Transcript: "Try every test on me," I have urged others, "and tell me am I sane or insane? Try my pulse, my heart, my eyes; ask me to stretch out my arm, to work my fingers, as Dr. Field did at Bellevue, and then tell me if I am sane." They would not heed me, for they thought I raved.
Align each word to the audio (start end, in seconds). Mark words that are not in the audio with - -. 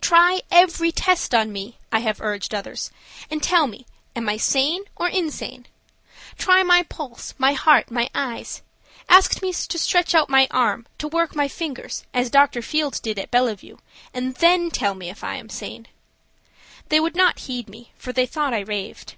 "Try 0.00 0.42
every 0.52 0.92
test 0.92 1.34
on 1.34 1.50
me," 1.52 1.78
I 1.90 1.98
have 1.98 2.20
urged 2.20 2.54
others, 2.54 2.92
"and 3.28 3.42
tell 3.42 3.66
me 3.66 3.86
am 4.14 4.28
I 4.28 4.36
sane 4.36 4.84
or 4.94 5.08
insane? 5.08 5.66
Try 6.38 6.62
my 6.62 6.84
pulse, 6.84 7.34
my 7.38 7.54
heart, 7.54 7.90
my 7.90 8.08
eyes; 8.14 8.62
ask 9.08 9.42
me 9.42 9.52
to 9.52 9.76
stretch 9.80 10.14
out 10.14 10.30
my 10.30 10.46
arm, 10.52 10.86
to 10.98 11.08
work 11.08 11.34
my 11.34 11.48
fingers, 11.48 12.04
as 12.14 12.30
Dr. 12.30 12.62
Field 12.62 13.00
did 13.02 13.18
at 13.18 13.32
Bellevue, 13.32 13.78
and 14.14 14.36
then 14.36 14.70
tell 14.70 14.94
me 14.94 15.10
if 15.10 15.24
I 15.24 15.34
am 15.34 15.48
sane." 15.48 15.88
They 16.88 17.00
would 17.00 17.16
not 17.16 17.40
heed 17.40 17.68
me, 17.68 17.90
for 17.96 18.12
they 18.12 18.26
thought 18.26 18.54
I 18.54 18.60
raved. 18.60 19.14